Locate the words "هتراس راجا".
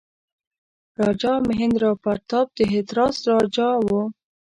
2.73-3.69